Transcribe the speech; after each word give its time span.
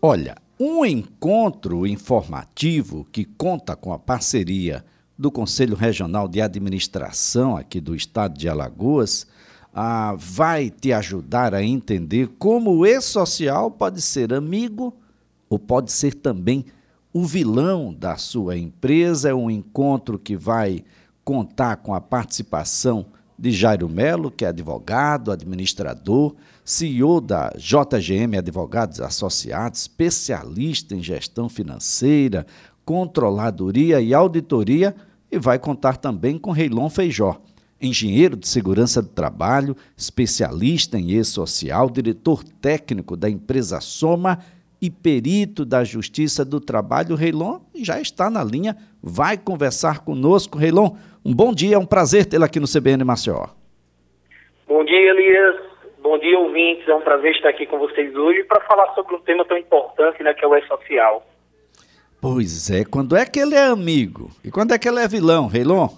Olha, 0.00 0.36
um 0.60 0.84
encontro 0.84 1.84
informativo 1.84 3.04
que 3.10 3.24
conta 3.24 3.74
com 3.74 3.92
a 3.92 3.98
parceria 3.98 4.84
do 5.18 5.28
Conselho 5.28 5.74
Regional 5.74 6.28
de 6.28 6.40
Administração 6.40 7.56
aqui 7.56 7.80
do 7.80 7.96
estado 7.96 8.38
de 8.38 8.48
Alagoas 8.48 9.26
ah, 9.74 10.14
vai 10.16 10.70
te 10.70 10.92
ajudar 10.92 11.52
a 11.52 11.64
entender 11.64 12.28
como 12.38 12.70
o 12.70 12.86
e-social 12.86 13.72
pode 13.72 14.00
ser 14.00 14.32
amigo 14.32 14.96
ou 15.50 15.58
pode 15.58 15.90
ser 15.90 16.14
também 16.14 16.64
o 17.12 17.24
vilão 17.24 17.92
da 17.92 18.16
sua 18.16 18.56
empresa. 18.56 19.30
É 19.30 19.34
um 19.34 19.50
encontro 19.50 20.16
que 20.16 20.36
vai 20.36 20.84
contar 21.24 21.78
com 21.78 21.92
a 21.92 22.00
participação 22.00 23.04
de 23.38 23.52
Jairo 23.52 23.88
Melo, 23.88 24.30
que 24.30 24.44
é 24.44 24.48
advogado, 24.48 25.30
administrador, 25.30 26.34
CEO 26.64 27.20
da 27.20 27.52
JGM 27.56 28.36
Advogados 28.36 29.00
Associados, 29.00 29.82
especialista 29.82 30.94
em 30.94 31.02
gestão 31.02 31.48
financeira, 31.48 32.44
controladoria 32.84 34.00
e 34.00 34.12
auditoria, 34.12 34.94
e 35.30 35.38
vai 35.38 35.58
contar 35.58 35.98
também 35.98 36.38
com 36.38 36.50
Reilon 36.50 36.88
Feijó, 36.88 37.40
engenheiro 37.80 38.36
de 38.36 38.48
segurança 38.48 39.00
do 39.00 39.08
trabalho, 39.08 39.76
especialista 39.96 40.98
em 40.98 41.12
e-social, 41.12 41.88
diretor 41.88 42.42
técnico 42.42 43.16
da 43.16 43.30
empresa 43.30 43.80
Soma 43.80 44.38
e 44.80 44.90
perito 44.90 45.64
da 45.64 45.84
Justiça 45.84 46.44
do 46.44 46.60
Trabalho. 46.60 47.16
Reilon 47.16 47.60
já 47.74 48.00
está 48.00 48.30
na 48.30 48.42
linha, 48.42 48.76
vai 49.02 49.36
conversar 49.36 50.00
conosco. 50.00 50.58
Reilon, 50.58 50.94
um 51.28 51.34
bom 51.34 51.52
dia, 51.52 51.76
é 51.76 51.78
um 51.78 51.84
prazer 51.84 52.24
tê-lo 52.24 52.44
aqui 52.44 52.58
no 52.58 52.66
CBN 52.66 53.04
Maceió. 53.04 53.48
Bom 54.66 54.82
dia, 54.82 55.10
Elias. 55.10 55.56
Bom 55.98 56.18
dia, 56.18 56.38
ouvintes. 56.38 56.88
É 56.88 56.94
um 56.94 57.02
prazer 57.02 57.32
estar 57.32 57.50
aqui 57.50 57.66
com 57.66 57.78
vocês 57.78 58.16
hoje 58.16 58.44
para 58.44 58.62
falar 58.62 58.94
sobre 58.94 59.14
um 59.14 59.20
tema 59.20 59.44
tão 59.44 59.58
importante, 59.58 60.22
né, 60.22 60.32
que 60.32 60.42
é 60.42 60.48
o 60.48 60.56
e-social. 60.56 61.22
Pois 62.22 62.70
é, 62.70 62.82
quando 62.82 63.14
é 63.14 63.26
que 63.26 63.38
ele 63.38 63.54
é 63.54 63.66
amigo? 63.66 64.30
E 64.42 64.50
quando 64.50 64.72
é 64.72 64.78
que 64.78 64.88
ele 64.88 65.00
é 65.00 65.06
vilão, 65.06 65.48
Reilon? 65.48 65.88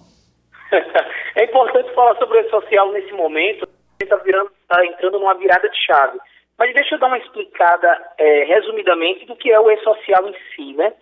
é 1.37 1.45
importante 1.45 1.95
falar 1.95 2.17
sobre 2.17 2.39
o 2.39 2.41
e-social 2.41 2.91
nesse 2.91 3.13
momento, 3.13 3.69
está 4.03 4.19
tá 4.19 4.85
entrando 4.85 5.21
numa 5.21 5.35
virada 5.35 5.69
de 5.69 5.79
chave. 5.87 6.19
Mas 6.59 6.75
deixa 6.75 6.97
eu 6.97 6.99
dar 6.99 7.07
uma 7.07 7.19
explicada 7.19 7.87
é, 8.19 8.45
resumidamente 8.47 9.27
do 9.27 9.37
que 9.37 9.53
é 9.53 9.61
o 9.61 9.71
e-social 9.71 10.29
em 10.29 10.35
si, 10.57 10.75
né? 10.75 10.93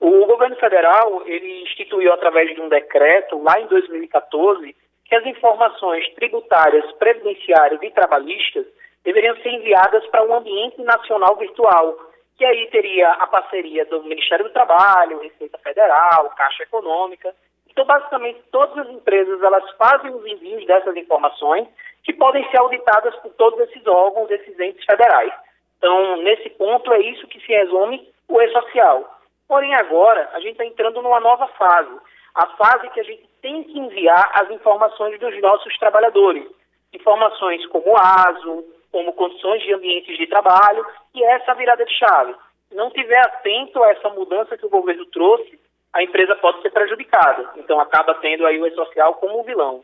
O 0.00 0.26
governo 0.26 0.56
federal, 0.56 1.22
ele 1.26 1.62
instituiu 1.62 2.12
através 2.12 2.54
de 2.54 2.60
um 2.60 2.68
decreto, 2.68 3.42
lá 3.42 3.60
em 3.60 3.66
2014, 3.66 4.74
que 5.04 5.14
as 5.14 5.26
informações 5.26 6.08
tributárias, 6.14 6.90
previdenciárias 6.92 7.82
e 7.82 7.90
trabalhistas 7.90 8.66
deveriam 9.02 9.36
ser 9.38 9.50
enviadas 9.50 10.06
para 10.08 10.24
um 10.24 10.34
ambiente 10.34 10.80
nacional 10.82 11.34
virtual, 11.36 11.96
que 12.36 12.44
aí 12.44 12.68
teria 12.70 13.10
a 13.12 13.26
parceria 13.26 13.84
do 13.86 14.02
Ministério 14.04 14.44
do 14.44 14.52
Trabalho, 14.52 15.20
Receita 15.20 15.58
Federal, 15.58 16.30
Caixa 16.36 16.62
Econômica. 16.62 17.34
Então, 17.68 17.84
basicamente, 17.84 18.40
todas 18.52 18.78
as 18.78 18.90
empresas 18.90 19.42
elas 19.42 19.68
fazem 19.72 20.14
os 20.14 20.24
envios 20.26 20.64
dessas 20.66 20.94
informações 20.94 21.66
que 22.04 22.12
podem 22.12 22.48
ser 22.50 22.58
auditadas 22.60 23.16
por 23.16 23.32
todos 23.34 23.58
esses 23.60 23.84
órgãos, 23.86 24.30
esses 24.30 24.58
entes 24.60 24.84
federais. 24.84 25.32
Então, 25.78 26.16
nesse 26.18 26.50
ponto, 26.50 26.92
é 26.92 27.00
isso 27.00 27.26
que 27.26 27.40
se 27.40 27.48
resume 27.52 28.08
o 28.28 28.40
e-social. 28.40 29.17
Porém, 29.48 29.74
agora, 29.74 30.28
a 30.34 30.40
gente 30.40 30.52
está 30.52 30.66
entrando 30.66 31.00
numa 31.00 31.18
nova 31.18 31.48
fase. 31.48 31.98
A 32.34 32.46
fase 32.48 32.90
que 32.90 33.00
a 33.00 33.02
gente 33.02 33.26
tem 33.40 33.64
que 33.64 33.78
enviar 33.78 34.30
as 34.34 34.50
informações 34.50 35.18
dos 35.18 35.40
nossos 35.40 35.76
trabalhadores. 35.78 36.46
Informações 36.92 37.66
como 37.66 37.96
ASO, 37.96 38.64
como 38.92 39.14
condições 39.14 39.62
de 39.62 39.72
ambientes 39.72 40.16
de 40.18 40.26
trabalho, 40.26 40.86
e 41.14 41.24
essa 41.24 41.54
virada 41.54 41.84
de 41.84 41.92
chave. 41.98 42.34
Se 42.68 42.74
não 42.74 42.90
tiver 42.90 43.18
atento 43.20 43.82
a 43.82 43.90
essa 43.90 44.10
mudança 44.10 44.56
que 44.58 44.66
o 44.66 44.70
governo 44.70 45.06
trouxe, 45.06 45.58
a 45.94 46.02
empresa 46.02 46.36
pode 46.36 46.60
ser 46.60 46.70
prejudicada. 46.70 47.50
Então 47.56 47.80
acaba 47.80 48.14
tendo 48.16 48.46
aí 48.46 48.60
o 48.60 48.66
e-social 48.66 49.14
como 49.14 49.40
um 49.40 49.44
vilão. 49.44 49.82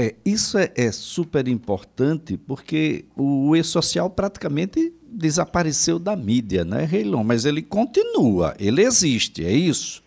É, 0.00 0.14
isso 0.24 0.56
é, 0.56 0.72
é 0.76 0.92
super 0.92 1.48
importante 1.48 2.38
porque 2.38 3.04
o 3.16 3.54
e-social 3.56 4.08
praticamente 4.08 4.92
desapareceu 5.10 5.98
da 5.98 6.14
mídia, 6.16 6.64
né, 6.64 6.84
Reilon? 6.84 7.24
Mas 7.24 7.44
ele 7.44 7.62
continua, 7.62 8.54
ele 8.60 8.82
existe, 8.82 9.44
é 9.44 9.50
isso? 9.50 10.02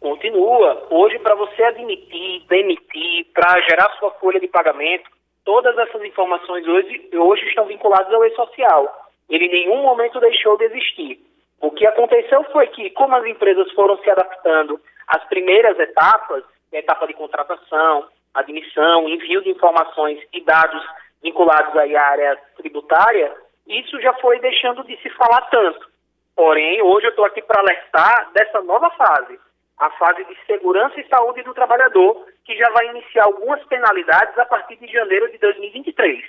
Continua. 0.00 0.86
Hoje, 0.90 1.18
para 1.18 1.34
você 1.34 1.62
admitir, 1.64 2.42
demitir, 2.48 3.26
para 3.34 3.60
gerar 3.62 3.90
sua 3.98 4.10
folha 4.12 4.38
de 4.38 4.46
pagamento, 4.46 5.10
todas 5.44 5.76
essas 5.78 6.02
informações 6.04 6.66
hoje, 6.66 7.08
hoje 7.14 7.44
estão 7.46 7.66
vinculadas 7.66 8.12
ao 8.12 8.24
e-social. 8.24 9.08
Ele 9.28 9.46
em 9.46 9.50
nenhum 9.50 9.82
momento 9.82 10.20
deixou 10.20 10.56
de 10.56 10.64
existir. 10.64 11.18
O 11.60 11.70
que 11.70 11.86
aconteceu 11.86 12.44
foi 12.52 12.66
que, 12.68 12.90
como 12.90 13.16
as 13.16 13.26
empresas 13.26 13.70
foram 13.72 13.98
se 13.98 14.10
adaptando 14.10 14.80
às 15.08 15.24
primeiras 15.24 15.78
etapas, 15.78 16.44
etapa 16.72 17.06
de 17.06 17.14
contratação, 17.14 18.06
admissão, 18.34 19.08
envio 19.08 19.42
de 19.42 19.50
informações 19.50 20.20
e 20.32 20.40
dados 20.42 20.84
vinculados 21.22 21.74
à 21.76 21.82
área 21.82 22.38
tributária, 22.56 23.34
isso 23.68 24.00
já 24.00 24.14
foi 24.14 24.40
deixando 24.40 24.82
de 24.84 24.96
se 25.02 25.10
falar 25.10 25.42
tanto. 25.50 25.88
Porém, 26.34 26.80
hoje 26.82 27.06
eu 27.06 27.10
estou 27.10 27.26
aqui 27.26 27.42
para 27.42 27.60
alertar 27.60 28.30
dessa 28.32 28.62
nova 28.62 28.90
fase, 28.90 29.38
a 29.78 29.90
fase 29.90 30.24
de 30.24 30.36
segurança 30.46 30.98
e 31.00 31.08
saúde 31.08 31.42
do 31.42 31.52
trabalhador, 31.52 32.26
que 32.44 32.56
já 32.56 32.70
vai 32.70 32.86
iniciar 32.88 33.24
algumas 33.24 33.62
penalidades 33.64 34.38
a 34.38 34.46
partir 34.46 34.76
de 34.76 34.86
janeiro 34.86 35.30
de 35.30 35.38
2023. 35.38 36.24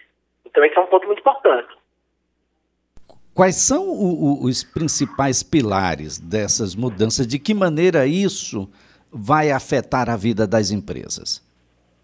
Então, 0.45 0.65
esse 0.65 0.77
é 0.77 0.81
um 0.81 0.87
ponto 0.87 1.07
muito 1.07 1.19
importante. 1.19 1.69
Quais 3.33 3.55
são 3.55 3.87
o, 3.87 4.41
o, 4.41 4.45
os 4.45 4.63
principais 4.63 5.41
pilares 5.43 6.19
dessas 6.19 6.75
mudanças? 6.75 7.25
De 7.25 7.39
que 7.39 7.53
maneira 7.53 8.05
isso 8.05 8.67
vai 9.11 9.51
afetar 9.51 10.09
a 10.09 10.17
vida 10.17 10.45
das 10.45 10.71
empresas? 10.71 11.41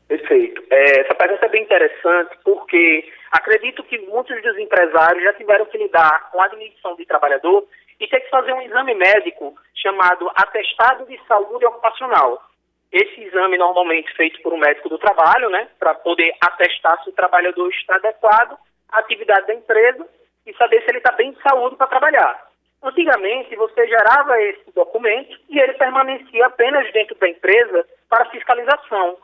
Perfeito. 0.07 0.63
É, 0.69 1.01
essa 1.01 1.15
pergunta 1.15 1.45
é 1.45 1.49
bem 1.49 1.63
interessante 1.63 2.37
porque 2.43 3.11
acredito 3.31 3.83
que 3.83 3.97
muitos 3.99 4.41
dos 4.41 4.57
empresários 4.57 5.23
já 5.23 5.33
tiveram 5.33 5.65
que 5.65 5.77
lidar 5.77 6.31
com 6.31 6.41
a 6.41 6.45
admissão 6.45 6.95
de 6.95 7.05
trabalhador 7.05 7.65
e 7.99 8.07
ter 8.07 8.19
que 8.21 8.29
fazer 8.29 8.53
um 8.53 8.61
exame 8.61 8.93
médico 8.93 9.55
chamado 9.75 10.29
atestado 10.35 11.05
de 11.05 11.19
saúde 11.27 11.65
ocupacional. 11.65 12.41
Esse 12.91 13.21
exame 13.23 13.57
normalmente 13.57 14.13
feito 14.15 14.41
por 14.41 14.53
um 14.53 14.57
médico 14.57 14.89
do 14.89 14.97
trabalho, 14.97 15.49
né, 15.49 15.67
para 15.79 15.95
poder 15.95 16.33
atestar 16.41 17.03
se 17.03 17.09
o 17.09 17.13
trabalhador 17.13 17.69
está 17.69 17.95
adequado 17.95 18.57
à 18.91 18.99
atividade 18.99 19.47
da 19.47 19.53
empresa 19.53 20.07
e 20.45 20.53
saber 20.55 20.81
se 20.81 20.91
ele 20.91 20.99
está 20.99 21.11
bem 21.11 21.31
de 21.31 21.41
saúde 21.41 21.75
para 21.75 21.87
trabalhar. 21.87 22.47
Antigamente, 22.83 23.55
você 23.55 23.87
gerava 23.87 24.39
esse 24.43 24.71
documento 24.71 25.35
e 25.49 25.59
ele 25.59 25.73
permanecia 25.73 26.45
apenas 26.45 26.91
dentro 26.93 27.15
da 27.15 27.27
empresa 27.27 27.85
para 28.07 28.29
fiscalização. 28.29 29.17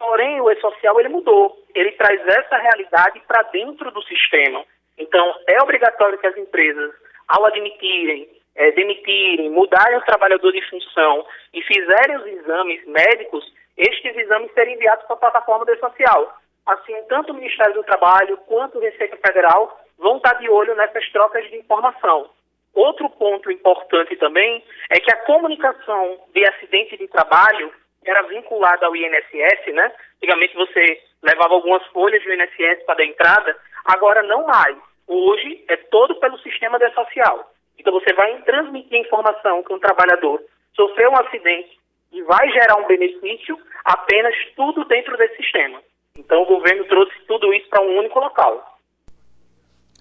Porém, 0.00 0.40
o 0.40 0.50
e-social 0.50 0.98
ele 0.98 1.10
mudou. 1.10 1.62
Ele 1.74 1.92
traz 1.92 2.26
essa 2.26 2.56
realidade 2.56 3.20
para 3.28 3.42
dentro 3.42 3.90
do 3.90 4.02
sistema. 4.04 4.64
Então, 4.96 5.34
é 5.46 5.62
obrigatório 5.62 6.16
que 6.18 6.26
as 6.26 6.36
empresas, 6.38 6.90
ao 7.28 7.44
admitirem, 7.44 8.26
é, 8.56 8.72
demitirem, 8.72 9.50
mudarem 9.50 9.98
o 9.98 10.04
trabalhador 10.04 10.52
de 10.52 10.62
função 10.70 11.26
e 11.52 11.60
fizerem 11.62 12.16
os 12.16 12.26
exames 12.26 12.82
médicos, 12.86 13.44
estes 13.76 14.16
exames 14.16 14.50
serem 14.54 14.74
enviados 14.74 15.04
para 15.04 15.16
a 15.16 15.18
plataforma 15.18 15.66
do 15.66 15.72
e-social. 15.74 16.34
Assim, 16.64 16.94
tanto 17.06 17.32
o 17.32 17.36
Ministério 17.36 17.74
do 17.74 17.84
Trabalho 17.84 18.38
quanto 18.46 18.78
o 18.78 18.80
Receita 18.80 19.18
Federal 19.18 19.80
vão 19.98 20.16
estar 20.16 20.32
de 20.34 20.48
olho 20.48 20.74
nessas 20.76 21.06
trocas 21.12 21.46
de 21.50 21.58
informação. 21.58 22.30
Outro 22.74 23.10
ponto 23.10 23.50
importante 23.50 24.16
também 24.16 24.64
é 24.88 24.98
que 24.98 25.12
a 25.12 25.24
comunicação 25.26 26.18
de 26.32 26.42
acidente 26.48 26.96
de 26.96 27.06
trabalho 27.08 27.70
era 28.04 28.22
vinculada 28.22 28.86
ao 28.86 28.96
INSS, 28.96 29.72
né? 29.74 29.92
Antigamente 30.16 30.54
você 30.54 31.02
levava 31.22 31.54
algumas 31.54 31.84
folhas 31.88 32.22
do 32.22 32.32
INSS 32.32 32.84
para 32.84 32.96
dar 32.96 33.04
entrada, 33.04 33.56
agora 33.84 34.22
não 34.22 34.46
mais. 34.46 34.76
Hoje 35.06 35.64
é 35.68 35.76
todo 35.76 36.14
pelo 36.16 36.38
sistema 36.38 36.78
de 36.78 36.90
social. 36.92 37.50
Então 37.78 37.92
você 37.92 38.12
vai 38.14 38.40
transmitir 38.42 38.98
a 38.98 39.06
informação 39.06 39.62
que 39.62 39.72
um 39.72 39.78
trabalhador 39.78 40.42
sofreu 40.74 41.10
um 41.10 41.16
acidente 41.16 41.78
e 42.12 42.22
vai 42.22 42.50
gerar 42.50 42.76
um 42.76 42.86
benefício 42.86 43.58
apenas 43.84 44.34
tudo 44.56 44.84
dentro 44.84 45.16
desse 45.16 45.36
sistema. 45.36 45.82
Então 46.16 46.42
o 46.42 46.46
governo 46.46 46.84
trouxe 46.84 47.12
tudo 47.26 47.52
isso 47.54 47.68
para 47.68 47.82
um 47.82 47.98
único 47.98 48.18
local. 48.18 48.78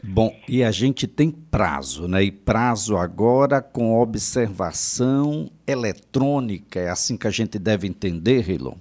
Bom, 0.03 0.31
e 0.47 0.63
a 0.63 0.71
gente 0.71 1.07
tem 1.07 1.31
prazo, 1.31 2.07
né? 2.07 2.23
E 2.23 2.31
prazo 2.31 2.97
agora 2.97 3.61
com 3.61 4.01
observação 4.01 5.49
eletrônica, 5.67 6.79
é 6.79 6.89
assim 6.89 7.17
que 7.17 7.27
a 7.27 7.31
gente 7.31 7.59
deve 7.59 7.87
entender, 7.87 8.41
Rilon? 8.41 8.75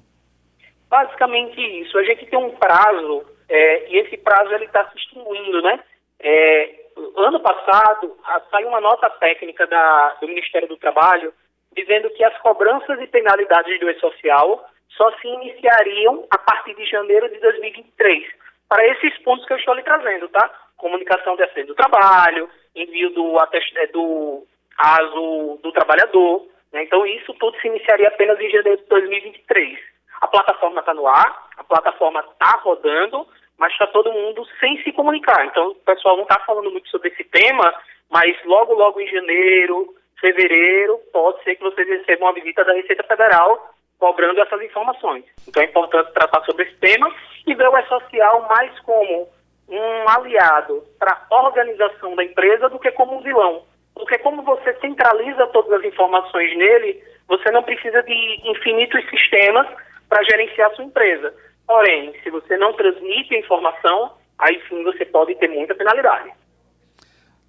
Basicamente 0.88 1.60
isso. 1.82 1.98
A 1.98 2.04
gente 2.04 2.26
tem 2.26 2.38
um 2.38 2.50
prazo 2.56 3.24
é, 3.48 3.90
e 3.90 3.98
esse 3.98 4.16
prazo 4.16 4.52
ele 4.52 4.64
está 4.64 4.88
se 4.90 4.96
extinguindo, 4.96 5.60
né? 5.62 5.80
É, 6.20 6.74
ano 7.16 7.40
passado 7.40 8.16
saiu 8.50 8.68
uma 8.68 8.80
nota 8.80 9.08
técnica 9.10 9.66
da, 9.66 10.16
do 10.20 10.28
Ministério 10.28 10.68
do 10.68 10.76
Trabalho 10.76 11.32
dizendo 11.76 12.10
que 12.10 12.24
as 12.24 12.36
cobranças 12.38 13.00
e 13.00 13.06
penalidades 13.06 13.78
do 13.78 13.90
E-Social 13.90 14.68
só 14.96 15.12
se 15.18 15.28
iniciariam 15.28 16.26
a 16.30 16.38
partir 16.38 16.74
de 16.74 16.84
janeiro 16.86 17.28
de 17.28 17.38
2023. 17.38 18.24
Para 18.68 18.86
esses 18.86 19.16
pontos 19.18 19.46
que 19.46 19.52
eu 19.52 19.58
estou 19.58 19.74
lhe 19.74 19.82
trazendo, 19.82 20.28
tá? 20.28 20.50
Comunicação 20.78 21.36
de 21.36 21.42
acidente 21.42 21.66
do 21.66 21.74
trabalho, 21.74 22.48
envio 22.74 23.10
do, 23.10 23.36
é, 23.76 23.86
do 23.88 24.46
ASO 24.78 25.58
do 25.62 25.72
trabalhador. 25.72 26.46
Né? 26.72 26.84
Então, 26.84 27.04
isso 27.04 27.34
tudo 27.34 27.58
se 27.60 27.68
iniciaria 27.68 28.08
apenas 28.08 28.40
em 28.40 28.48
janeiro 28.50 28.80
de 28.80 28.88
2023. 28.88 29.78
A 30.20 30.26
plataforma 30.26 30.80
está 30.80 30.94
no 30.94 31.06
ar, 31.06 31.48
a 31.56 31.64
plataforma 31.64 32.20
está 32.20 32.58
rodando, 32.58 33.26
mas 33.58 33.72
está 33.72 33.86
todo 33.88 34.12
mundo 34.12 34.46
sem 34.60 34.82
se 34.82 34.92
comunicar. 34.92 35.44
Então, 35.46 35.68
o 35.68 35.74
pessoal 35.74 36.16
não 36.16 36.22
está 36.22 36.40
falando 36.40 36.70
muito 36.70 36.88
sobre 36.88 37.08
esse 37.08 37.24
tema, 37.24 37.74
mas 38.10 38.36
logo, 38.44 38.72
logo 38.74 39.00
em 39.00 39.08
janeiro, 39.08 39.94
fevereiro, 40.20 40.98
pode 41.12 41.42
ser 41.42 41.56
que 41.56 41.62
vocês 41.62 41.86
recebam 41.86 42.28
uma 42.28 42.34
visita 42.34 42.64
da 42.64 42.72
Receita 42.72 43.02
Federal 43.04 43.74
cobrando 43.98 44.40
essas 44.40 44.62
informações. 44.62 45.24
Então, 45.46 45.62
é 45.62 45.66
importante 45.66 46.12
tratar 46.12 46.44
sobre 46.44 46.64
esse 46.64 46.76
tema 46.76 47.12
e 47.46 47.54
ver 47.54 47.68
o 47.68 47.76
E-Social 47.76 48.46
mais 48.48 48.78
como 48.80 49.28
um 49.68 50.08
aliado 50.08 50.82
para 50.98 51.26
a 51.30 51.44
organização 51.44 52.16
da 52.16 52.24
empresa 52.24 52.68
do 52.68 52.78
que 52.78 52.90
como 52.92 53.18
um 53.18 53.22
vilão. 53.22 53.62
Porque 53.94 54.18
como 54.18 54.42
você 54.42 54.74
centraliza 54.80 55.46
todas 55.48 55.72
as 55.72 55.84
informações 55.84 56.56
nele, 56.56 57.02
você 57.26 57.50
não 57.50 57.62
precisa 57.62 58.02
de 58.02 58.40
infinitos 58.44 59.04
sistemas 59.10 59.66
para 60.08 60.22
gerenciar 60.24 60.74
sua 60.74 60.84
empresa. 60.84 61.34
Porém, 61.66 62.14
se 62.22 62.30
você 62.30 62.56
não 62.56 62.72
transmite 62.72 63.34
a 63.34 63.38
informação, 63.38 64.12
aí 64.38 64.60
sim 64.68 64.82
você 64.84 65.04
pode 65.04 65.34
ter 65.34 65.48
muita 65.48 65.74
penalidade. 65.74 66.32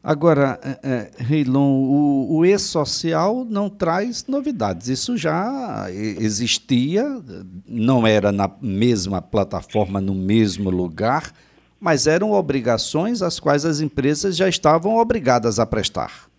Agora, 0.01 0.57
é, 0.63 0.89
é, 0.89 1.23
Reilon, 1.23 1.73
o, 1.73 2.37
o 2.37 2.45
e-social 2.45 3.45
não 3.45 3.69
traz 3.69 4.25
novidades. 4.27 4.87
Isso 4.87 5.17
já 5.17 5.87
existia, 5.89 7.03
não 7.67 8.07
era 8.07 8.31
na 8.31 8.49
mesma 8.61 9.21
plataforma, 9.21 9.99
no 9.99 10.15
mesmo 10.15 10.69
lugar, 10.69 11.31
mas 11.79 12.07
eram 12.07 12.31
obrigações 12.31 13.21
às 13.21 13.39
quais 13.39 13.65
as 13.65 13.79
empresas 13.81 14.35
já 14.35 14.47
estavam 14.47 14.97
obrigadas 14.97 15.59
a 15.59 15.65
prestar. 15.65 16.29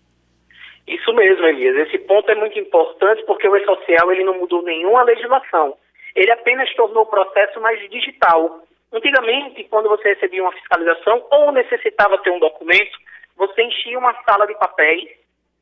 Isso 0.87 1.13
mesmo, 1.15 1.47
Elias. 1.47 1.77
Esse 1.87 1.99
ponto 1.99 2.31
é 2.31 2.35
muito 2.35 2.59
importante 2.59 3.23
porque 3.25 3.49
o 3.49 3.57
e-social 3.57 4.11
ele 4.13 4.25
não 4.25 4.39
mudou 4.39 4.63
nenhuma 4.63 5.03
legislação. 5.05 5.77
Ele 6.15 6.33
apenas 6.33 6.73
tornou 6.75 7.05
o 7.05 7.07
processo 7.07 7.61
mais 7.61 7.79
digital. 7.91 8.63
Antigamente, 8.93 9.65
quando 9.65 9.89
você 9.89 10.15
recebia 10.15 10.43
uma 10.43 10.53
fiscalização 10.53 11.25
ou 11.31 11.53
necessitava 11.53 12.19
ter 12.19 12.31
um 12.31 12.41
documento, 12.41 12.99
você 13.37 13.63
enchia 13.63 13.99
uma 13.99 14.15
sala 14.25 14.47
de 14.47 14.55
papéis 14.55 15.09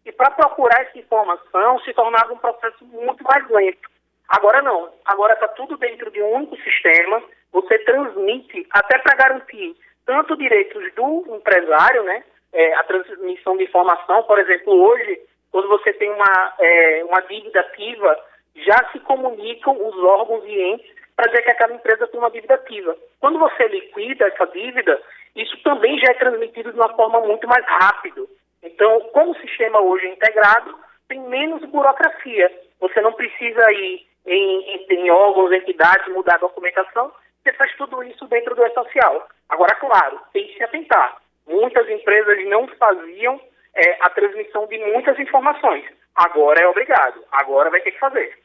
e 0.06 0.12
para 0.12 0.30
procurar 0.30 0.80
essa 0.80 0.98
informação 0.98 1.78
se 1.80 1.92
tornava 1.92 2.32
um 2.32 2.38
processo 2.38 2.82
muito 2.86 3.22
mais 3.24 3.46
lento. 3.50 3.88
Agora 4.28 4.62
não. 4.62 4.90
Agora 5.04 5.34
está 5.34 5.48
tudo 5.48 5.76
dentro 5.76 6.10
de 6.10 6.22
um 6.22 6.32
único 6.32 6.56
sistema. 6.56 7.22
Você 7.52 7.78
transmite 7.80 8.66
até 8.70 8.98
para 8.98 9.16
garantir 9.16 9.76
tanto 10.04 10.36
direitos 10.36 10.92
do 10.94 11.36
empresário, 11.36 12.02
né, 12.04 12.24
é, 12.52 12.74
a 12.74 12.82
transmissão 12.84 13.56
de 13.56 13.64
informação. 13.64 14.22
Por 14.22 14.38
exemplo, 14.38 14.72
hoje, 14.72 15.20
quando 15.50 15.68
você 15.68 15.92
tem 15.92 16.10
uma, 16.10 16.54
é, 16.58 17.04
uma 17.04 17.20
dívida 17.20 17.60
ativa, 17.60 18.18
já 18.54 18.88
se 18.92 18.98
comunicam 19.00 19.74
os 19.74 19.96
órgãos 20.04 20.44
e 20.46 20.60
entes 20.60 20.90
para 21.14 21.30
dizer 21.30 21.42
que 21.42 21.50
aquela 21.50 21.74
empresa 21.74 22.06
tem 22.06 22.20
uma 22.20 22.30
dívida 22.30 22.54
ativa. 22.54 22.96
Quando 23.20 23.38
você 23.38 23.66
liquida 23.68 24.28
essa 24.28 24.46
dívida, 24.46 25.00
isso 25.34 25.60
também 25.62 25.98
já 25.98 26.12
é 26.12 26.14
transmitido 26.14 26.72
de 26.72 26.78
uma 26.78 26.94
forma 26.94 27.20
muito 27.20 27.46
mais 27.46 27.64
rápida. 27.66 28.22
Então, 28.62 29.00
como 29.12 29.32
o 29.32 29.40
sistema 29.40 29.80
hoje 29.80 30.06
é 30.06 30.12
integrado, 30.12 30.74
tem 31.08 31.20
menos 31.20 31.64
burocracia. 31.70 32.50
Você 32.80 33.00
não 33.00 33.12
precisa 33.12 33.72
ir 33.72 34.06
em, 34.26 34.74
em, 34.74 34.86
em 34.90 35.10
órgãos, 35.10 35.52
entidades, 35.52 36.12
mudar 36.12 36.34
a 36.34 36.38
documentação, 36.38 37.12
você 37.48 37.52
faz 37.54 37.74
tudo 37.76 38.02
isso 38.02 38.26
dentro 38.26 38.54
do 38.54 38.64
E-Social. 38.64 39.28
Agora, 39.48 39.74
claro, 39.76 40.20
tem 40.32 40.46
que 40.48 40.56
se 40.56 40.64
atentar 40.64 41.18
muitas 41.48 41.88
empresas 41.88 42.44
não 42.46 42.68
faziam 42.68 43.40
é, 43.74 43.98
a 44.02 44.10
transmissão 44.10 44.66
de 44.66 44.78
muitas 44.78 45.18
informações. 45.18 45.84
Agora 46.14 46.62
é 46.62 46.68
obrigado, 46.68 47.24
agora 47.32 47.70
vai 47.70 47.80
ter 47.80 47.92
que 47.92 47.98
fazer. 47.98 48.38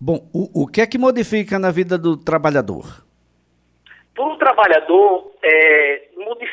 Bom, 0.00 0.28
o, 0.32 0.62
o 0.62 0.66
que 0.66 0.80
é 0.80 0.86
que 0.86 0.98
modifica 0.98 1.58
na 1.58 1.72
vida 1.72 1.98
do 1.98 2.16
trabalhador? 2.16 2.84
Para 4.14 4.26
o 4.26 4.36
trabalhador, 4.36 5.32
é, 5.42 6.08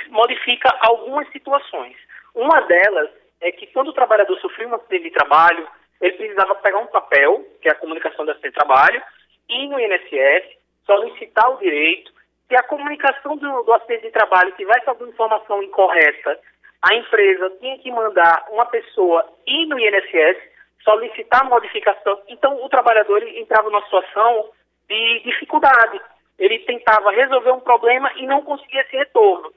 modifica 0.10 0.74
algumas 0.82 1.30
situações. 1.32 1.96
Uma 2.34 2.62
delas 2.62 3.10
é 3.42 3.52
que 3.52 3.68
quando 3.68 3.90
o 3.90 3.94
trabalhador 3.94 4.40
sofreu 4.40 4.70
um 4.70 4.76
acidente 4.76 5.04
de 5.04 5.12
trabalho, 5.12 5.68
ele 6.02 6.18
precisava 6.18 6.56
pegar 6.56 6.80
um 6.80 6.88
papel, 6.88 7.46
que 7.62 7.68
é 7.68 7.72
a 7.72 7.76
comunicação 7.76 8.26
do 8.26 8.32
acidente 8.32 8.54
de 8.54 8.58
trabalho, 8.58 9.02
ir 9.50 9.68
no 9.68 9.80
INSS, 9.80 10.58
solicitar 10.86 11.50
o 11.52 11.58
direito, 11.58 12.12
se 12.48 12.56
a 12.56 12.64
comunicação 12.64 13.36
do, 13.38 13.64
do 13.64 13.74
acidente 13.74 14.04
de 14.04 14.12
trabalho 14.12 14.52
tivesse 14.54 14.88
alguma 14.88 15.10
informação 15.10 15.64
incorreta, 15.64 16.40
a 16.82 16.94
empresa 16.94 17.50
tinha 17.60 17.78
que 17.80 17.92
mandar 17.92 18.46
uma 18.52 18.66
pessoa 18.68 19.26
ir 19.48 19.66
no 19.66 19.80
INSS, 19.80 20.38
solicitar 20.84 21.44
modificação. 21.46 22.22
Então, 22.28 22.64
o 22.64 22.70
trabalhador 22.70 23.24
entrava 23.24 23.70
numa 23.70 23.84
situação 23.86 24.52
de 24.88 25.20
dificuldade. 25.22 26.00
Ele 26.38 26.60
tentava 26.60 27.12
resolver 27.12 27.52
um 27.52 27.60
problema 27.60 28.12
e 28.18 28.28
não 28.28 28.44
conseguia 28.44 28.82
esse 28.82 28.96
retorno. 28.96 29.52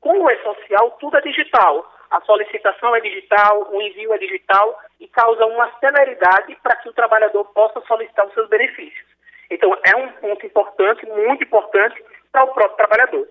Com 0.00 0.20
o 0.20 0.30
E-Social, 0.30 0.92
tudo 1.00 1.16
é 1.16 1.20
digital. 1.20 1.90
A 2.10 2.20
solicitação 2.20 2.94
é 2.94 3.00
digital, 3.00 3.68
o 3.72 3.80
envio 3.80 4.12
é 4.12 4.18
digital 4.18 4.78
e 5.00 5.08
causa 5.08 5.46
uma 5.46 5.68
celeridade 5.80 6.56
para 6.62 6.76
que 6.76 6.88
o 6.88 6.92
trabalhador 6.92 7.44
possa 7.46 7.80
solicitar 7.80 8.26
os 8.26 8.34
seus 8.34 8.48
benefícios. 8.48 9.11
Então, 9.52 9.76
é 9.84 9.94
um 9.94 10.08
ponto 10.12 10.46
importante, 10.46 11.04
muito 11.06 11.44
importante, 11.44 12.02
para 12.32 12.44
o 12.44 12.54
próprio 12.54 12.76
trabalhador. 12.76 13.28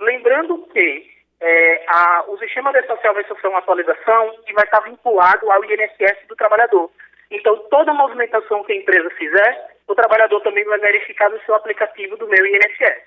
Lembrando 0.00 0.66
que 0.72 1.10
é, 1.40 1.84
a, 1.88 2.24
o 2.28 2.38
sistema 2.38 2.72
de 2.72 2.86
social 2.86 3.12
vai 3.12 3.24
sofrer 3.24 3.48
uma 3.48 3.58
atualização 3.58 4.34
e 4.48 4.52
vai 4.54 4.64
estar 4.64 4.80
vinculado 4.80 5.50
ao 5.50 5.62
INSS 5.64 6.26
do 6.26 6.34
trabalhador. 6.34 6.90
Então, 7.30 7.58
toda 7.70 7.92
movimentação 7.92 8.64
que 8.64 8.72
a 8.72 8.76
empresa 8.76 9.10
fizer, 9.10 9.76
o 9.86 9.94
trabalhador 9.94 10.40
também 10.40 10.64
vai 10.64 10.78
verificar 10.78 11.28
no 11.28 11.40
seu 11.42 11.54
aplicativo 11.54 12.16
do 12.16 12.26
meu 12.26 12.46
INSS. 12.46 13.02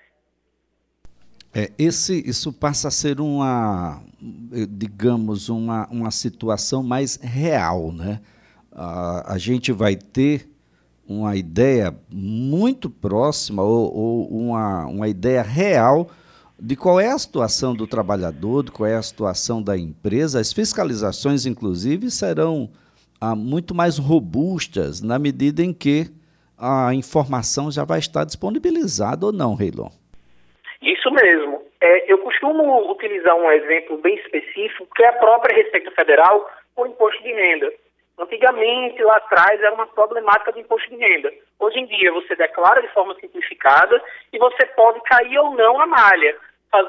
É, 1.53 1.67
esse, 1.79 2.29
isso 2.29 2.53
passa 2.57 2.89
a 2.89 2.91
ser 2.91 3.19
uma, 3.19 3.99
digamos, 4.69 5.49
uma, 5.49 5.87
uma 5.89 6.11
situação 6.11 6.83
mais 6.83 7.19
real, 7.21 7.91
né? 7.91 8.21
a 8.73 9.37
gente 9.37 9.73
vai 9.73 9.95
ter 9.97 10.50
uma 11.19 11.35
ideia 11.35 11.93
muito 12.09 12.89
próxima 12.89 13.63
ou, 13.63 13.93
ou 13.95 14.27
uma, 14.27 14.85
uma 14.85 15.07
ideia 15.07 15.41
real 15.41 16.09
de 16.59 16.75
qual 16.75 16.99
é 16.99 17.07
a 17.07 17.17
situação 17.17 17.75
do 17.75 17.87
trabalhador, 17.87 18.63
de 18.63 18.71
qual 18.71 18.87
é 18.87 18.95
a 18.95 19.01
situação 19.01 19.63
da 19.63 19.75
empresa. 19.75 20.39
As 20.39 20.53
fiscalizações, 20.53 21.45
inclusive, 21.45 22.11
serão 22.11 22.69
ah, 23.19 23.35
muito 23.35 23.73
mais 23.73 23.97
robustas 23.97 25.01
na 25.01 25.17
medida 25.17 25.63
em 25.63 25.73
que 25.73 26.05
a 26.57 26.93
informação 26.93 27.71
já 27.71 27.83
vai 27.83 27.97
estar 27.97 28.23
disponibilizada 28.23 29.25
ou 29.25 29.31
não, 29.31 29.55
Reilon? 29.55 29.89
Isso 30.81 31.09
mesmo. 31.11 31.61
É, 31.81 32.11
eu 32.11 32.19
costumo 32.19 32.91
utilizar 32.91 33.35
um 33.35 33.51
exemplo 33.51 33.97
bem 33.97 34.15
específico, 34.15 34.87
que 34.95 35.03
é 35.03 35.07
a 35.07 35.13
própria 35.13 35.55
Receita 35.55 35.89
Federal 35.91 36.47
com 36.75 36.83
o 36.83 36.87
imposto 36.87 37.21
de 37.23 37.33
renda. 37.33 37.73
Antigamente, 38.21 39.01
lá 39.01 39.15
atrás, 39.15 39.59
era 39.59 39.73
uma 39.73 39.87
problemática 39.87 40.53
de 40.53 40.59
imposto 40.59 40.87
de 40.91 40.95
renda. 40.95 41.33
Hoje 41.59 41.79
em 41.79 41.87
dia, 41.87 42.11
você 42.11 42.35
declara 42.35 42.79
de 42.79 42.87
forma 42.89 43.15
simplificada 43.15 43.99
e 44.31 44.37
você 44.37 44.63
pode 44.67 45.01
cair 45.01 45.39
ou 45.39 45.55
não 45.55 45.81
a 45.81 45.87
malha. 45.87 46.37
A, 46.71 46.79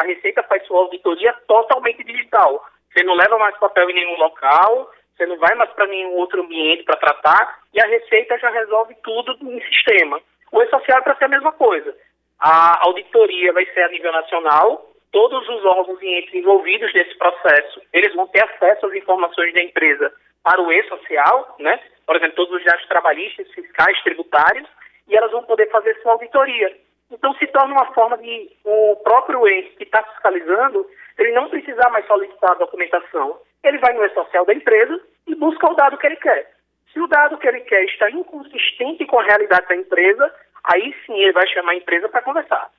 a 0.00 0.04
Receita 0.04 0.42
faz 0.44 0.66
sua 0.66 0.80
auditoria 0.80 1.34
totalmente 1.46 2.02
digital. 2.02 2.64
Você 2.90 3.04
não 3.04 3.14
leva 3.14 3.38
mais 3.38 3.54
papel 3.58 3.90
em 3.90 3.94
nenhum 3.94 4.16
local, 4.16 4.90
você 5.14 5.26
não 5.26 5.36
vai 5.36 5.54
mais 5.56 5.70
para 5.72 5.86
nenhum 5.86 6.14
outro 6.14 6.40
ambiente 6.42 6.84
para 6.84 6.96
tratar 6.96 7.58
e 7.74 7.80
a 7.80 7.86
Receita 7.86 8.38
já 8.38 8.48
resolve 8.48 8.96
tudo 9.04 9.36
em 9.42 9.60
sistema. 9.60 10.18
O 10.50 10.62
E-Social 10.62 10.98
é 10.98 11.02
para 11.02 11.16
ser 11.16 11.26
a 11.26 11.28
mesma 11.28 11.52
coisa. 11.52 11.94
A 12.40 12.82
auditoria 12.86 13.52
vai 13.52 13.66
ser 13.66 13.82
a 13.82 13.88
nível 13.88 14.10
nacional, 14.10 14.90
todos 15.12 15.46
os 15.46 15.64
órgãos 15.66 16.00
e 16.00 16.18
entes 16.18 16.34
envolvidos 16.34 16.92
nesse 16.94 17.14
processo, 17.18 17.82
eles 17.92 18.14
vão 18.14 18.26
ter 18.28 18.42
acesso 18.42 18.86
às 18.86 18.94
informações 18.94 19.52
da 19.52 19.62
empresa 19.62 20.12
para 20.42 20.60
o 20.60 20.72
E-Social, 20.72 21.56
né? 21.58 21.80
por 22.06 22.16
exemplo, 22.16 22.36
todos 22.36 22.54
os 22.56 22.64
dados 22.64 22.86
trabalhistas, 22.86 23.50
fiscais, 23.52 24.02
tributários, 24.02 24.68
e 25.08 25.16
elas 25.16 25.30
vão 25.30 25.42
poder 25.44 25.70
fazer 25.70 25.94
sua 26.02 26.12
auditoria. 26.12 26.76
Então, 27.10 27.34
se 27.34 27.46
torna 27.48 27.74
uma 27.74 27.92
forma 27.92 28.16
de 28.18 28.50
o 28.64 28.96
próprio 29.04 29.46
ente 29.46 29.76
que 29.76 29.84
está 29.84 30.02
fiscalizando, 30.02 30.86
ele 31.18 31.32
não 31.32 31.48
precisar 31.48 31.90
mais 31.90 32.06
solicitar 32.06 32.52
a 32.52 32.58
documentação. 32.58 33.38
Ele 33.62 33.78
vai 33.78 33.92
no 33.92 34.04
E-Social 34.04 34.44
da 34.44 34.54
empresa 34.54 35.00
e 35.26 35.34
busca 35.34 35.70
o 35.70 35.74
dado 35.74 35.98
que 35.98 36.06
ele 36.06 36.16
quer. 36.16 36.50
Se 36.92 37.00
o 37.00 37.06
dado 37.06 37.38
que 37.38 37.46
ele 37.46 37.60
quer 37.60 37.84
está 37.84 38.10
inconsistente 38.10 39.06
com 39.06 39.18
a 39.18 39.24
realidade 39.24 39.68
da 39.68 39.76
empresa, 39.76 40.34
aí 40.64 40.94
sim 41.06 41.14
ele 41.14 41.32
vai 41.32 41.46
chamar 41.48 41.72
a 41.72 41.76
empresa 41.76 42.08
para 42.08 42.22
conversar. 42.22 42.70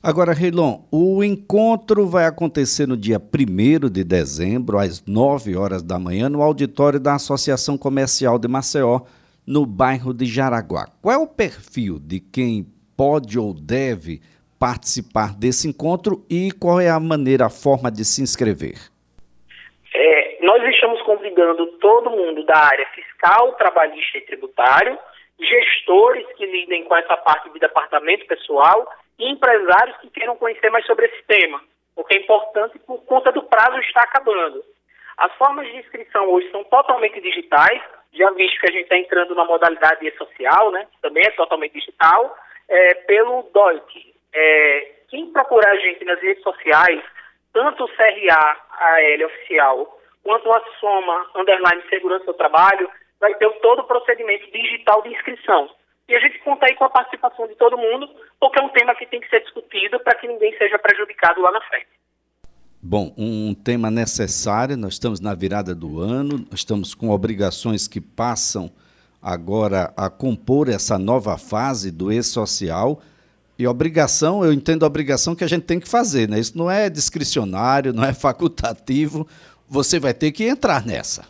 Agora, 0.00 0.32
Reilon, 0.32 0.82
o 0.92 1.24
encontro 1.24 2.06
vai 2.06 2.24
acontecer 2.24 2.86
no 2.86 2.96
dia 2.96 3.18
1 3.18 3.90
de 3.90 4.04
dezembro, 4.04 4.78
às 4.78 5.04
9 5.04 5.56
horas 5.56 5.82
da 5.82 5.98
manhã, 5.98 6.28
no 6.28 6.40
auditório 6.40 7.00
da 7.00 7.14
Associação 7.14 7.76
Comercial 7.76 8.38
de 8.38 8.46
Maceió, 8.46 9.00
no 9.44 9.66
bairro 9.66 10.14
de 10.14 10.24
Jaraguá. 10.24 10.86
Qual 11.02 11.12
é 11.12 11.18
o 11.18 11.26
perfil 11.26 11.98
de 11.98 12.20
quem 12.20 12.64
pode 12.96 13.40
ou 13.40 13.52
deve 13.52 14.20
participar 14.58 15.34
desse 15.34 15.66
encontro 15.66 16.24
e 16.30 16.52
qual 16.52 16.80
é 16.80 16.88
a 16.88 17.00
maneira, 17.00 17.46
a 17.46 17.50
forma 17.50 17.90
de 17.90 18.04
se 18.04 18.22
inscrever? 18.22 18.78
É, 19.92 20.38
nós 20.42 20.62
estamos 20.74 21.02
convidando 21.02 21.66
todo 21.78 22.10
mundo 22.10 22.44
da 22.44 22.56
área 22.56 22.86
fiscal, 22.94 23.52
trabalhista 23.54 24.18
e 24.18 24.20
tributário, 24.20 24.96
gestores 25.40 26.24
que 26.36 26.46
lidem 26.46 26.84
com 26.84 26.94
essa 26.94 27.16
parte 27.16 27.52
de 27.52 27.58
departamento 27.58 28.24
pessoal 28.26 28.86
e 29.18 29.30
empresários 29.30 29.96
que 29.98 30.10
queiram 30.10 30.36
conhecer 30.36 30.70
mais 30.70 30.86
sobre 30.86 31.06
esse 31.06 31.22
tema, 31.24 31.60
porque 31.94 32.16
é 32.16 32.20
importante 32.20 32.78
por 32.80 33.04
conta 33.04 33.32
do 33.32 33.42
prazo 33.42 33.78
estar 33.80 34.02
acabando. 34.02 34.62
As 35.16 35.32
formas 35.34 35.66
de 35.66 35.76
inscrição 35.76 36.28
hoje 36.28 36.50
são 36.50 36.62
totalmente 36.64 37.20
digitais, 37.20 37.82
já 38.12 38.30
visto 38.30 38.60
que 38.60 38.68
a 38.68 38.72
gente 38.72 38.84
está 38.84 38.96
entrando 38.96 39.34
na 39.34 39.44
modalidade 39.44 40.06
e-social, 40.06 40.70
né, 40.70 40.86
também 41.02 41.24
é 41.26 41.30
totalmente 41.32 41.72
digital, 41.72 42.36
é, 42.68 42.94
pelo 42.94 43.42
DOIC. 43.52 44.14
É, 44.32 44.92
quem 45.08 45.32
procurar 45.32 45.70
a 45.70 45.76
gente 45.78 46.04
nas 46.04 46.20
redes 46.20 46.42
sociais, 46.42 47.02
tanto 47.52 47.84
o 47.84 47.88
CRA 47.88 48.56
AL 48.70 49.26
oficial, 49.26 50.00
quanto 50.22 50.52
a 50.52 50.62
Soma 50.78 51.30
Underline 51.34 51.82
Segurança 51.88 52.26
do 52.26 52.34
Trabalho, 52.34 52.88
vai 53.18 53.34
ter 53.34 53.50
todo 53.60 53.80
o 53.80 53.86
procedimento 53.86 54.50
digital 54.52 55.02
de 55.02 55.08
inscrição. 55.08 55.68
E 56.08 56.16
a 56.16 56.20
gente 56.20 56.38
conta 56.38 56.66
aí 56.66 56.74
com 56.74 56.84
a 56.84 56.90
participação 56.90 57.46
de 57.46 57.54
todo 57.56 57.76
mundo, 57.76 58.08
porque 58.40 58.58
é 58.58 58.64
um 58.64 58.70
tema 58.70 58.94
que 58.94 59.06
tem 59.06 59.20
que 59.20 59.28
ser 59.28 59.42
discutido 59.42 60.00
para 60.00 60.14
que 60.14 60.26
ninguém 60.26 60.56
seja 60.56 60.78
prejudicado 60.78 61.40
lá 61.42 61.52
na 61.52 61.60
frente. 61.62 61.88
Bom, 62.80 63.12
um 63.18 63.54
tema 63.54 63.90
necessário, 63.90 64.76
nós 64.76 64.94
estamos 64.94 65.20
na 65.20 65.34
virada 65.34 65.74
do 65.74 66.00
ano, 66.00 66.46
estamos 66.52 66.94
com 66.94 67.10
obrigações 67.10 67.86
que 67.86 68.00
passam 68.00 68.70
agora 69.20 69.92
a 69.96 70.08
compor 70.08 70.68
essa 70.68 70.96
nova 70.98 71.36
fase 71.36 71.90
do 71.90 72.10
e-social. 72.10 73.02
E 73.58 73.66
obrigação, 73.66 74.44
eu 74.44 74.52
entendo 74.52 74.86
obrigação 74.86 75.34
que 75.34 75.42
a 75.42 75.48
gente 75.48 75.64
tem 75.64 75.80
que 75.80 75.88
fazer, 75.88 76.28
né? 76.28 76.38
Isso 76.38 76.56
não 76.56 76.70
é 76.70 76.88
discricionário, 76.88 77.92
não 77.92 78.04
é 78.04 78.14
facultativo, 78.14 79.26
você 79.68 79.98
vai 79.98 80.14
ter 80.14 80.30
que 80.30 80.44
entrar 80.44 80.86
nessa. 80.86 81.26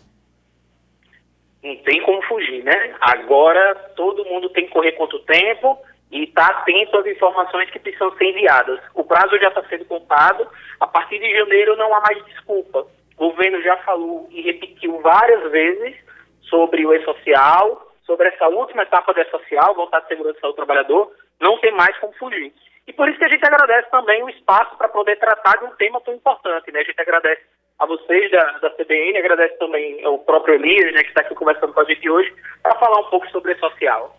Não 1.63 1.77
tem 1.77 2.01
como 2.03 2.23
fugir, 2.23 2.63
né? 2.63 2.95
Agora 3.01 3.75
todo 3.97 4.25
mundo 4.25 4.49
tem 4.51 4.67
que 4.67 4.73
correr 4.73 4.93
contra 4.93 5.17
o 5.17 5.25
tempo 5.25 5.79
e 6.11 6.25
estar 6.25 6.49
tá 6.49 6.59
atento 6.61 6.99
às 6.99 7.07
informações 7.07 7.71
que 7.71 7.79
precisam 7.79 8.17
ser 8.17 8.25
enviadas. 8.27 8.81
O 8.95 9.05
prazo 9.05 9.39
já 9.39 9.49
está 9.49 9.63
sendo 9.65 9.85
contado, 9.85 10.49
a 10.81 10.87
partir 10.87 11.19
de 11.19 11.31
janeiro 11.37 11.77
não 11.77 11.95
há 11.95 12.01
mais 12.01 12.25
desculpa. 12.27 12.87
O 13.17 13.31
governo 13.31 13.61
já 13.63 13.77
falou 13.79 14.29
e 14.31 14.41
repetiu 14.43 15.01
várias 15.01 15.51
vezes 15.51 15.97
sobre 16.43 16.87
o 16.87 16.95
e-social, 16.95 17.93
sobre 18.07 18.29
essa 18.29 18.49
última 18.49 18.85
etapa 18.85 19.13
do 19.13 19.21
e-social, 19.21 19.75
voltar 19.75 19.99
à 19.99 20.07
segurança 20.07 20.41
do 20.41 20.55
trabalhador, 20.55 21.13
não 21.41 21.59
tem 21.59 21.73
mais 21.73 21.97
como 21.99 22.13
fugir. 22.15 22.53
E 22.87 22.93
por 22.93 23.07
isso 23.09 23.19
que 23.19 23.25
a 23.25 23.29
gente 23.29 23.45
agradece 23.45 23.91
também 23.91 24.23
o 24.23 24.31
espaço 24.31 24.75
para 24.79 24.89
poder 24.89 25.17
tratar 25.17 25.59
de 25.59 25.65
um 25.65 25.77
tema 25.77 26.01
tão 26.01 26.15
importante. 26.15 26.73
Né? 26.73 26.81
A 26.81 26.85
gente 26.85 27.01
agradece 27.01 27.43
a 27.79 27.87
vocês 27.87 28.31
da, 28.31 28.59
da 28.59 28.71
CBN, 28.71 29.19
agradece 29.19 29.57
também 29.59 30.05
ao 30.05 30.19
próprio 30.19 30.55
Elias, 30.55 30.93
né, 30.93 31.03
que 31.03 31.09
está 31.09 31.21
aqui 31.21 31.35
conversando 31.35 31.73
com 31.73 31.81
a 31.81 31.85
gente 31.85 32.11
hoje, 32.11 32.33
para 32.63 32.75
falar 32.79 33.01
um 33.01 33.11
pouco 33.11 33.29
sobre 33.31 33.55
social. 33.57 34.19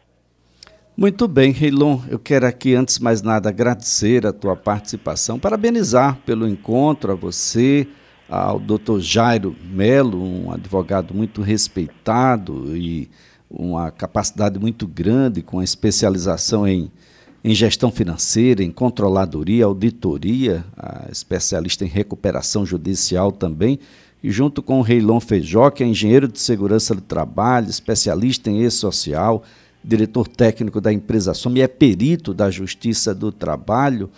Muito 0.96 1.28
bem, 1.28 1.52
Reilon, 1.52 2.00
eu 2.10 2.20
quero 2.20 2.46
aqui, 2.46 2.76
antes 2.76 2.98
de 2.98 3.04
mais 3.04 3.22
nada, 3.22 3.50
agradecer 3.50 4.26
a 4.26 4.34
tua 4.34 4.56
participação, 4.56 5.40
parabenizar 5.40 6.18
pelo 6.26 6.48
encontro 6.48 7.12
a 7.12 7.16
você, 7.16 7.88
ao 8.30 8.60
doutor 8.60 9.00
Jairo 9.00 9.56
Melo, 9.62 10.22
um 10.22 10.54
advogado 10.54 11.14
muito 11.14 11.42
respeitado 11.42 12.76
e 12.76 13.10
uma 13.50 13.92
capacidade 13.92 14.60
muito 14.60 14.86
grande, 14.86 15.42
com 15.42 15.60
a 15.60 15.64
especialização 15.64 16.68
em, 16.68 16.92
em 17.44 17.56
gestão 17.56 17.92
financeira, 17.92 18.64
em 18.64 18.72
controladoria, 18.72 19.66
auditoria, 19.66 20.66
especialista 21.12 21.86
em 21.86 21.88
recuperação 21.88 22.66
judicial 22.66 23.32
também, 23.32 23.80
e 24.22 24.30
junto 24.30 24.62
com 24.62 24.80
o 24.80 24.82
Reilon 24.82 25.20
Feijó, 25.20 25.70
que 25.70 25.82
é 25.82 25.88
engenheiro 25.88 26.28
de 26.28 26.40
segurança 26.40 26.94
do 26.94 27.02
trabalho, 27.02 27.70
especialista 27.70 28.50
em 28.50 28.64
e-social, 28.64 29.44
diretor 29.82 30.28
técnico 30.28 30.82
da 30.82 30.92
empresa 30.92 31.34
Som 31.34 31.52
e 31.52 31.62
é 31.62 31.68
perito 31.68 32.34
da 32.34 32.52
Justiça 32.52 33.16
do 33.16 33.32
Trabalho, 33.32 34.10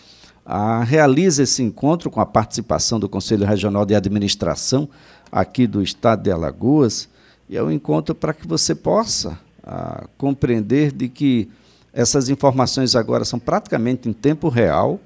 a, 0.44 0.84
realiza 0.84 1.44
esse 1.44 1.62
encontro 1.62 2.10
com 2.10 2.20
a 2.20 2.26
participação 2.26 3.00
do 3.00 3.08
Conselho 3.08 3.46
Regional 3.46 3.86
de 3.86 3.94
Administração 3.94 4.90
aqui 5.32 5.68
do 5.68 5.84
Estado 5.84 6.24
de 6.24 6.32
Alagoas, 6.32 7.08
e 7.48 7.56
é 7.56 7.62
um 7.62 7.72
encontro 7.72 8.16
para 8.16 8.34
que 8.34 8.48
você 8.48 8.74
possa 8.74 9.38
a, 9.64 10.08
compreender 10.18 10.92
de 10.92 11.08
que 11.08 11.48
essas 11.94 12.30
informações 12.30 12.96
agora 12.96 13.26
são 13.26 13.40
praticamente 13.40 14.08
em 14.08 14.14
tempo 14.14 14.50
real, 14.50 15.00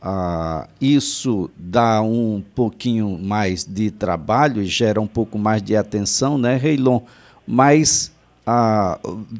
ah, 0.00 0.68
isso 0.80 1.50
dá 1.56 2.02
um 2.02 2.42
pouquinho 2.54 3.18
mais 3.18 3.64
de 3.64 3.90
trabalho 3.90 4.62
e 4.62 4.66
gera 4.66 5.00
um 5.00 5.06
pouco 5.06 5.38
mais 5.38 5.62
de 5.62 5.76
atenção, 5.76 6.36
né, 6.36 6.56
Reilon? 6.56 7.00
Mas 7.46 8.12
ah, 8.46 8.98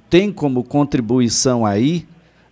tem 0.08 0.32
como 0.32 0.64
contribuição 0.64 1.66
aí 1.66 2.06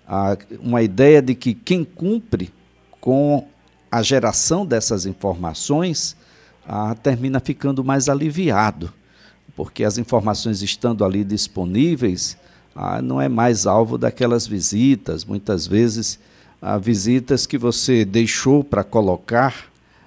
ah, 0.06 0.36
uma 0.60 0.82
ideia 0.82 1.22
de 1.22 1.34
que 1.34 1.54
quem 1.54 1.84
cumpre 1.84 2.52
com 3.00 3.46
a 3.90 4.02
geração 4.02 4.66
dessas 4.66 5.06
informações 5.06 6.16
ah, 6.66 6.94
termina 6.94 7.40
ficando 7.40 7.82
mais 7.84 8.08
aliviado, 8.08 8.92
porque 9.56 9.84
as 9.84 9.98
informações 9.98 10.62
estando 10.62 11.04
ali 11.04 11.24
disponíveis 11.24 12.36
ah, 12.74 13.00
não 13.00 13.20
é 13.20 13.28
mais 13.28 13.66
alvo 13.66 13.96
daquelas 13.96 14.46
visitas, 14.46 15.24
muitas 15.24 15.66
vezes 15.66 16.18
visitas 16.80 17.46
que 17.46 17.58
você 17.58 18.06
deixou 18.06 18.64
para 18.64 18.82
colocar 18.82 19.66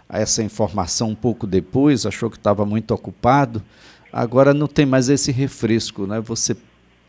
essa 0.10 0.42
informação 0.42 1.10
um 1.10 1.16
pouco 1.16 1.46
depois, 1.46 2.06
achou 2.06 2.32
que 2.32 2.38
estava 2.38 2.66
muito 2.66 2.92
ocupado 2.96 3.64
Agora 4.12 4.54
não 4.54 4.68
tem 4.68 4.86
mais 4.86 5.10
esse 5.10 5.32
refresco, 5.32 6.08
né? 6.08 6.20
Você 6.22 6.56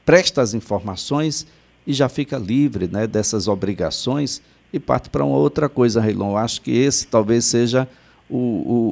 presta 0.05 0.43
as 0.43 0.55
informações 0.55 1.47
e 1.87 1.93
já 1.93 2.09
fica 2.09 2.37
livre 2.37 2.89
né, 2.89 3.07
dessas 3.07 3.49
obrigações 3.49 4.43
e 4.73 4.79
parte 4.79 5.09
para 5.09 5.25
uma 5.25 5.37
outra 5.37 5.69
coisa, 5.69 6.01
Reilon. 6.01 6.37
Acho 6.37 6.61
que 6.61 6.71
esse 6.71 7.07
talvez 7.07 7.45
seja 7.45 7.89
o, 8.29 8.37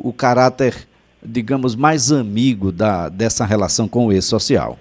o, 0.04 0.08
o 0.08 0.12
caráter, 0.12 0.88
digamos, 1.22 1.74
mais 1.74 2.12
amigo 2.12 2.72
da, 2.72 3.08
dessa 3.08 3.44
relação 3.44 3.88
com 3.88 4.06
o 4.06 4.12
e-social. 4.12 4.78